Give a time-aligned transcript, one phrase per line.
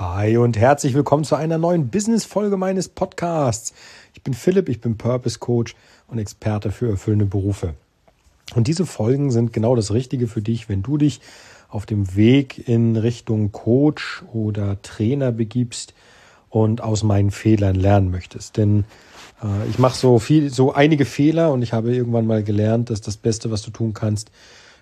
[0.00, 3.74] Hi und herzlich willkommen zu einer neuen Business-Folge meines Podcasts.
[4.14, 5.74] Ich bin Philipp, ich bin Purpose Coach
[6.08, 7.74] und Experte für erfüllende Berufe.
[8.54, 11.20] Und diese Folgen sind genau das Richtige für dich, wenn du dich
[11.68, 15.92] auf dem Weg in Richtung Coach oder Trainer begibst
[16.48, 18.56] und aus meinen Fehlern lernen möchtest.
[18.56, 18.86] Denn
[19.42, 23.02] äh, ich mache so viel, so einige Fehler und ich habe irgendwann mal gelernt, dass
[23.02, 24.30] das Beste, was du tun kannst,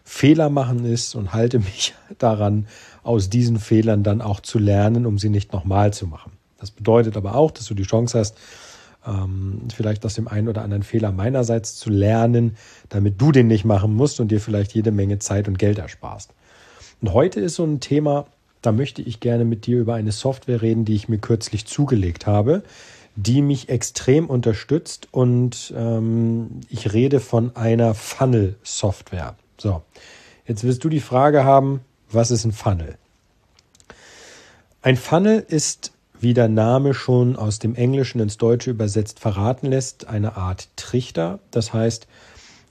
[0.09, 2.67] Fehler machen ist und halte mich daran,
[3.03, 6.33] aus diesen Fehlern dann auch zu lernen, um sie nicht nochmal zu machen.
[6.59, 8.39] Das bedeutet aber auch, dass du die Chance hast,
[9.07, 12.57] ähm, vielleicht aus dem einen oder anderen Fehler meinerseits zu lernen,
[12.89, 16.33] damit du den nicht machen musst und dir vielleicht jede Menge Zeit und Geld ersparst.
[17.03, 18.27] Und heute ist so ein Thema,
[18.63, 22.27] da möchte ich gerne mit dir über eine Software reden, die ich mir kürzlich zugelegt
[22.27, 22.63] habe,
[23.15, 29.37] die mich extrem unterstützt und ähm, ich rede von einer Funnel-Software.
[29.61, 29.83] So,
[30.47, 31.81] jetzt wirst du die Frage haben,
[32.11, 32.97] was ist ein Funnel?
[34.83, 40.07] Ein Funnel ist, wie der Name schon aus dem Englischen ins Deutsche übersetzt verraten lässt,
[40.07, 41.41] eine Art Trichter.
[41.51, 42.07] Das heißt,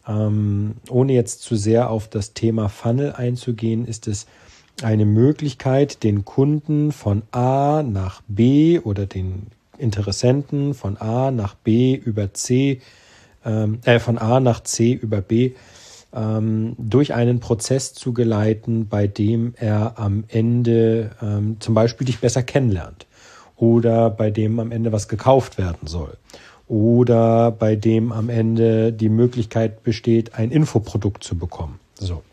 [0.08, 4.26] ähm, ohne jetzt zu sehr auf das Thema Funnel einzugehen, ist es
[4.82, 11.96] eine Möglichkeit, den Kunden von A nach B oder den Interessenten von A nach B
[11.96, 12.82] über C,
[13.44, 15.54] ähm, äh, von A nach C über B
[16.18, 22.20] ähm, durch einen Prozess zu geleiten, bei dem er am Ende ähm, zum Beispiel dich
[22.20, 23.06] besser kennenlernt
[23.56, 26.18] oder bei dem am Ende was gekauft werden soll
[26.68, 31.80] oder bei dem am Ende die Möglichkeit besteht, ein Infoprodukt zu bekommen.
[31.95, 32.23] So.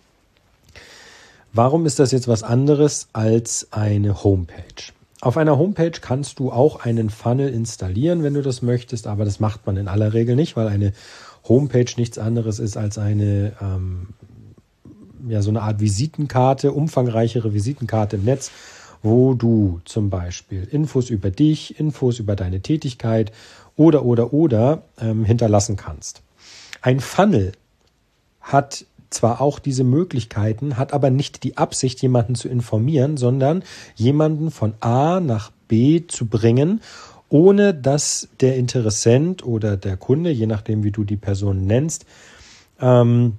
[1.53, 4.93] Warum ist das jetzt was anderes als eine Homepage?
[5.21, 9.41] Auf einer Homepage kannst du auch einen Funnel installieren, wenn du das möchtest, aber das
[9.41, 10.93] macht man in aller Regel nicht, weil eine
[11.49, 14.09] Homepage nichts anderes ist als eine, ähm,
[15.29, 18.51] ja, so eine Art Visitenkarte, umfangreichere Visitenkarte im Netz,
[19.03, 23.33] wo du zum Beispiel Infos über dich, Infos über deine Tätigkeit
[23.77, 26.23] oder, oder, oder ähm, hinterlassen kannst.
[26.81, 27.53] Ein Funnel
[28.41, 33.63] hat zwar auch diese Möglichkeiten, hat aber nicht die Absicht, jemanden zu informieren, sondern
[33.95, 36.81] jemanden von A nach B zu bringen
[37.35, 42.07] ohne dass der Interessent oder der Kunde, je nachdem wie du die Person nennst,
[42.81, 43.39] ähm,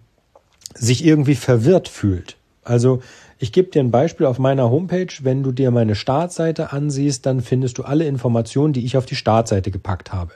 [0.74, 2.36] sich irgendwie verwirrt fühlt.
[2.66, 3.02] Also
[3.40, 5.14] ich gebe dir ein Beispiel auf meiner Homepage.
[5.22, 9.16] Wenn du dir meine Startseite ansiehst, dann findest du alle Informationen, die ich auf die
[9.16, 10.34] Startseite gepackt habe.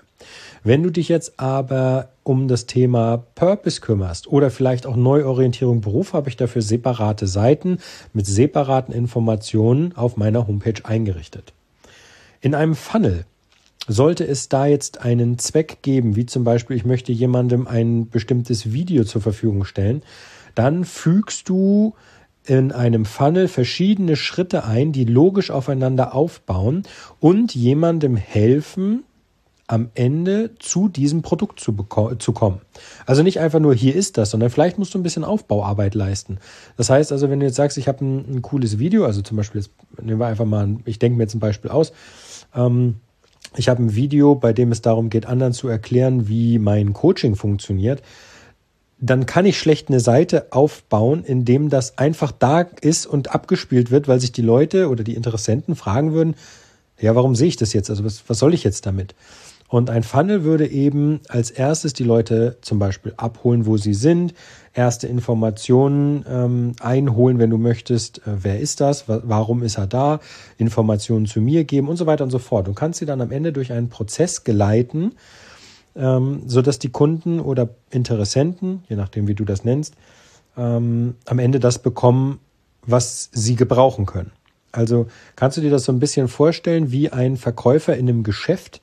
[0.63, 6.13] Wenn du dich jetzt aber um das Thema Purpose kümmerst oder vielleicht auch Neuorientierung Beruf,
[6.13, 7.79] habe ich dafür separate Seiten
[8.13, 11.51] mit separaten Informationen auf meiner Homepage eingerichtet.
[12.39, 13.25] In einem Funnel
[13.89, 18.71] sollte es da jetzt einen Zweck geben, wie zum Beispiel, ich möchte jemandem ein bestimmtes
[18.71, 20.03] Video zur Verfügung stellen,
[20.53, 21.95] dann fügst du
[22.45, 26.83] in einem Funnel verschiedene Schritte ein, die logisch aufeinander aufbauen
[27.19, 29.03] und jemandem helfen,
[29.65, 31.75] am Ende zu diesem Produkt zu,
[32.17, 32.61] zu kommen.
[33.05, 36.39] Also nicht einfach nur hier ist das, sondern vielleicht musst du ein bisschen Aufbauarbeit leisten.
[36.75, 39.37] Das heißt also, wenn du jetzt sagst, ich habe ein, ein cooles Video, also zum
[39.37, 39.71] Beispiel, jetzt
[40.01, 41.91] nehmen wir einfach mal, ich denke mir jetzt ein Beispiel aus,
[42.55, 42.95] ähm,
[43.55, 47.35] ich habe ein Video, bei dem es darum geht, anderen zu erklären, wie mein Coaching
[47.35, 48.01] funktioniert.
[48.99, 53.91] Dann kann ich schlecht eine Seite aufbauen, in dem das einfach da ist und abgespielt
[53.91, 56.35] wird, weil sich die Leute oder die Interessenten fragen würden,
[56.99, 57.89] ja, warum sehe ich das jetzt?
[57.89, 59.15] Also was, was soll ich jetzt damit?
[59.69, 64.33] Und ein Funnel würde eben als erstes die Leute zum Beispiel abholen, wo sie sind,
[64.73, 70.21] erste Informationen ähm, einholen, wenn du möchtest, äh, wer ist das, warum ist er da,
[70.57, 72.67] Informationen zu mir geben und so weiter und so fort.
[72.67, 75.13] Du kannst sie dann am Ende durch einen Prozess geleiten,
[75.95, 79.93] ähm, sodass die Kunden oder Interessenten, je nachdem wie du das nennst,
[80.57, 82.39] ähm, am Ende das bekommen,
[82.87, 84.31] was sie gebrauchen können.
[84.71, 88.81] Also kannst du dir das so ein bisschen vorstellen wie ein Verkäufer in einem Geschäft,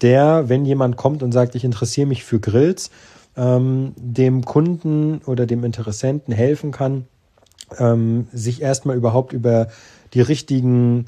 [0.00, 2.90] der, wenn jemand kommt und sagt, ich interessiere mich für Grills,
[3.36, 7.06] ähm, dem Kunden oder dem Interessenten helfen kann,
[7.78, 9.68] ähm, sich erstmal überhaupt über
[10.12, 11.06] die richtigen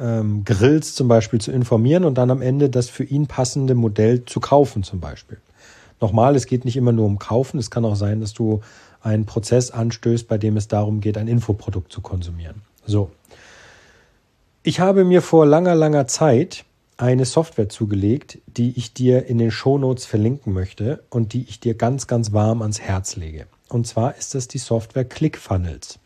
[0.00, 4.24] ähm, Grills zum Beispiel zu informieren und dann am Ende das für ihn passende Modell
[4.24, 5.38] zu kaufen zum Beispiel.
[6.00, 8.60] Nochmal, es geht nicht immer nur um Kaufen, es kann auch sein, dass du
[9.00, 12.62] einen Prozess anstößt, bei dem es darum geht, ein Infoprodukt zu konsumieren.
[12.86, 13.10] So.
[14.62, 16.64] Ich habe mir vor langer, langer Zeit
[16.98, 21.74] eine Software zugelegt, die ich dir in den Shownotes verlinken möchte und die ich dir
[21.74, 23.46] ganz, ganz warm ans Herz lege.
[23.68, 26.00] Und zwar ist das die Software ClickFunnels.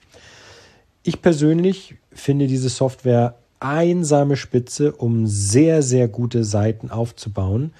[1.02, 7.72] Ich persönlich finde diese Software einsame Spitze, um sehr, sehr gute Seiten aufzubauen,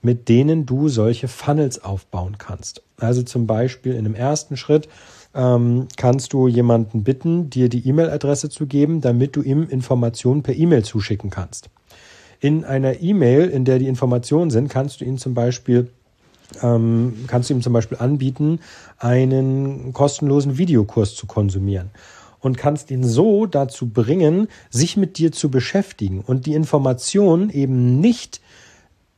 [0.00, 2.82] mit denen du solche Funnels aufbauen kannst.
[2.96, 4.88] Also zum Beispiel in dem ersten Schritt
[5.34, 10.54] ähm, kannst du jemanden bitten, dir die E-Mail-Adresse zu geben, damit du ihm Informationen per
[10.54, 11.70] E-Mail zuschicken kannst.
[12.42, 15.88] In einer E-Mail, in der die Informationen sind, kannst du ihn zum Beispiel
[16.60, 18.58] ähm, kannst du ihm zum Beispiel anbieten,
[18.98, 21.90] einen kostenlosen Videokurs zu konsumieren
[22.40, 28.00] und kannst ihn so dazu bringen, sich mit dir zu beschäftigen und die Information eben
[28.00, 28.40] nicht,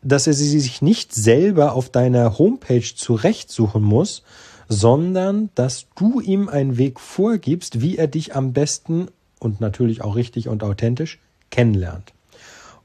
[0.03, 4.23] dass er sie sich nicht selber auf deiner Homepage zurechtsuchen muss,
[4.69, 10.15] sondern dass du ihm einen Weg vorgibst, wie er dich am besten und natürlich auch
[10.15, 11.19] richtig und authentisch
[11.51, 12.14] kennenlernt.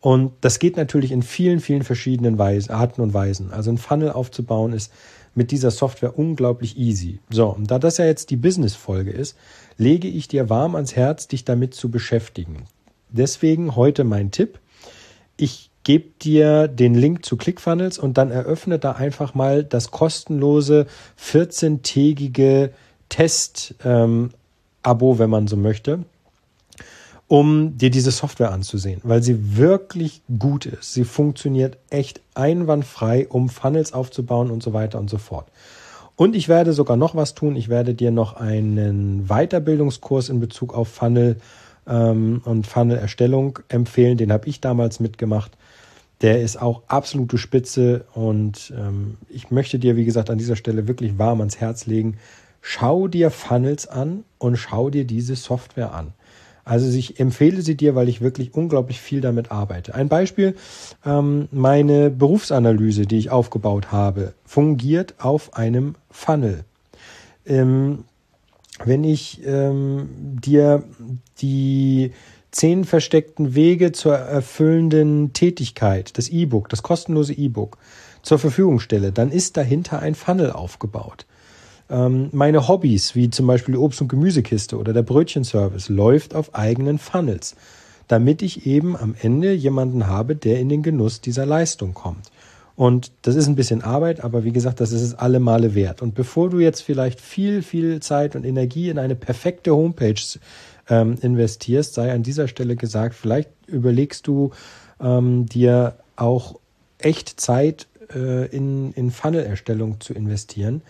[0.01, 3.51] Und das geht natürlich in vielen, vielen verschiedenen Weisen, Arten und Weisen.
[3.51, 4.91] Also ein Funnel aufzubauen ist
[5.35, 7.19] mit dieser Software unglaublich easy.
[7.29, 9.37] So, und da das ja jetzt die Business-Folge ist,
[9.77, 12.65] lege ich dir warm ans Herz, dich damit zu beschäftigen.
[13.09, 14.59] Deswegen heute mein Tipp.
[15.37, 20.87] Ich gebe dir den Link zu ClickFunnels und dann eröffne da einfach mal das kostenlose
[21.19, 22.71] 14-tägige
[23.09, 24.31] Test-Abo,
[25.11, 26.05] ähm, wenn man so möchte
[27.29, 30.93] um dir diese Software anzusehen, weil sie wirklich gut ist.
[30.93, 35.47] Sie funktioniert echt einwandfrei, um Funnels aufzubauen und so weiter und so fort.
[36.15, 37.55] Und ich werde sogar noch was tun.
[37.55, 41.37] Ich werde dir noch einen Weiterbildungskurs in Bezug auf Funnel
[41.87, 44.17] ähm, und Funnel-Erstellung empfehlen.
[44.17, 45.55] Den habe ich damals mitgemacht.
[46.21, 50.87] Der ist auch absolute Spitze und ähm, ich möchte dir, wie gesagt, an dieser Stelle
[50.87, 52.17] wirklich warm ans Herz legen.
[52.59, 56.13] Schau dir Funnels an und schau dir diese Software an.
[56.69, 59.95] Also ich empfehle sie dir, weil ich wirklich unglaublich viel damit arbeite.
[59.95, 60.55] Ein Beispiel,
[61.03, 66.63] ähm, meine Berufsanalyse, die ich aufgebaut habe, fungiert auf einem Funnel.
[67.43, 68.03] Ähm,
[68.85, 70.09] wenn ich ähm,
[70.43, 70.83] dir
[71.41, 72.11] die
[72.51, 77.79] zehn versteckten Wege zur erfüllenden Tätigkeit, das E-Book, das kostenlose E-Book,
[78.21, 81.25] zur Verfügung stelle, dann ist dahinter ein Funnel aufgebaut.
[81.89, 86.53] Ähm, meine Hobbys, wie zum Beispiel die Obst- und Gemüsekiste oder der Brötchenservice, läuft auf
[86.53, 87.55] eigenen Funnels,
[88.07, 92.31] damit ich eben am Ende jemanden habe, der in den Genuss dieser Leistung kommt.
[92.75, 96.01] Und das ist ein bisschen Arbeit, aber wie gesagt, das ist es alle Male wert.
[96.01, 100.21] Und bevor du jetzt vielleicht viel, viel Zeit und Energie in eine perfekte Homepage
[100.89, 104.51] ähm, investierst, sei an dieser Stelle gesagt, vielleicht überlegst du
[105.01, 106.57] ähm, dir auch
[106.99, 110.81] echt Zeit äh, in, in Funnel-Erstellung zu investieren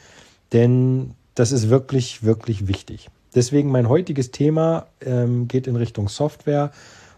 [0.53, 3.09] denn das ist wirklich, wirklich wichtig.
[3.35, 6.71] Deswegen mein heutiges Thema ähm, geht in Richtung Software,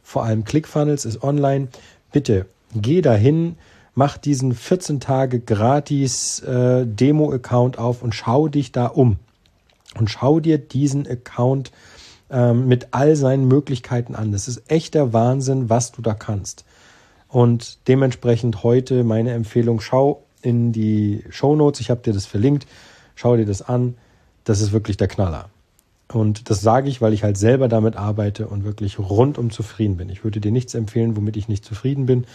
[0.04, 1.70] vor allem ClickFunnels ist online.
[2.12, 2.46] Bitte
[2.76, 3.56] geh dahin,
[3.96, 9.18] mach diesen 14 Tage gratis äh, Demo-Account auf und schau dich da um.
[9.98, 11.72] Und schau dir diesen Account
[12.30, 14.32] ähm, mit all seinen Möglichkeiten an.
[14.32, 16.66] Das ist echter Wahnsinn, was du da kannst.
[17.28, 22.68] Und dementsprechend heute meine Empfehlung, schau in die Show Notes, ich habe dir das verlinkt.
[23.22, 23.98] Schau dir das an.
[24.46, 25.52] Das ist wirklich der Knaller.
[26.12, 30.10] Und das sage ich, weil ich halt selber damit arbeite und wirklich rundum zufrieden bin.
[30.10, 32.26] Ich würde dir nichts empfehlen, womit ich nicht zufrieden bin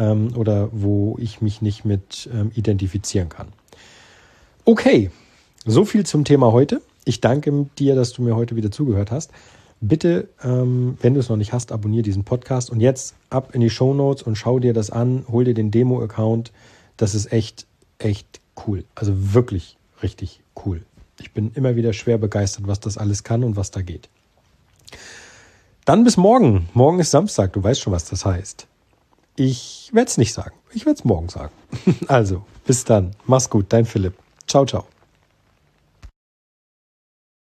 [0.00, 3.50] ähm, oder wo ich mich nicht mit ähm, identifizieren kann.
[4.64, 5.12] Okay,
[5.64, 6.82] so viel zum Thema heute.
[7.04, 9.30] Ich danke dir, dass du mir heute wieder zugehört hast.
[9.80, 13.60] Bitte, ähm, wenn du es noch nicht hast, abonniere diesen Podcast und jetzt ab in
[13.60, 16.50] die Show Notes und schau dir das an, hol dir den Demo-Account.
[16.96, 17.68] Das ist echt,
[17.98, 18.82] echt cool.
[18.96, 20.82] Also wirklich richtig cool.
[21.20, 24.08] Ich bin immer wieder schwer begeistert, was das alles kann und was da geht.
[25.84, 26.68] Dann bis morgen.
[26.74, 27.52] Morgen ist Samstag.
[27.52, 28.66] Du weißt schon, was das heißt.
[29.36, 30.54] Ich werde es nicht sagen.
[30.72, 31.52] Ich werde es morgen sagen.
[32.08, 33.12] Also, bis dann.
[33.26, 33.66] Mach's gut.
[33.70, 34.14] Dein Philipp.
[34.46, 34.86] Ciao, ciao.